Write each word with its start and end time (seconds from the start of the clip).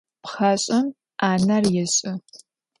Pxhaş'em 0.23 0.87
'aner 0.93 1.63
yêş'ı. 1.75 2.11